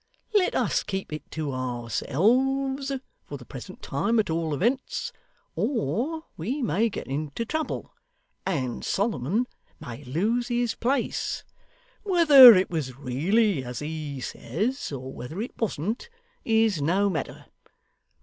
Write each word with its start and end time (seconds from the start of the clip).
Let 0.33 0.55
us 0.55 0.81
keep 0.81 1.13
it 1.13 1.29
to 1.29 1.51
ourselves 1.51 2.91
for 3.23 3.37
the 3.37 3.45
present 3.45 3.83
time 3.83 4.17
at 4.17 4.31
all 4.31 4.51
events, 4.55 5.13
or 5.55 6.23
we 6.35 6.63
may 6.63 6.89
get 6.89 7.05
into 7.05 7.45
trouble, 7.45 7.93
and 8.43 8.83
Solomon 8.83 9.45
may 9.79 10.03
lose 10.03 10.47
his 10.47 10.73
place. 10.73 11.43
Whether 12.01 12.55
it 12.55 12.71
was 12.71 12.95
really 12.97 13.63
as 13.63 13.77
he 13.77 14.19
says, 14.21 14.91
or 14.91 15.13
whether 15.13 15.39
it 15.39 15.55
wasn't, 15.61 16.09
is 16.43 16.81
no 16.81 17.07
matter. 17.07 17.45